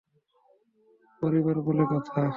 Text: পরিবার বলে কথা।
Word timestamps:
পরিবার 1.21 1.57
বলে 1.61 1.83
কথা। 1.91 2.21